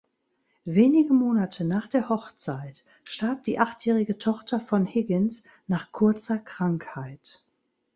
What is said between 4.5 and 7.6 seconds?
von Higgins nach kurzer Krankheit.